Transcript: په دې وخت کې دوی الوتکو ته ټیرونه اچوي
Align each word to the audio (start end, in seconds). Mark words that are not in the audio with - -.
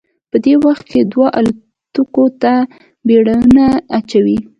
په 0.29 0.37
دې 0.43 0.53
وخت 0.65 0.83
کې 0.91 1.01
دوی 1.11 1.27
الوتکو 1.39 2.25
ته 2.41 2.53
ټیرونه 3.07 3.65
اچوي 3.97 4.37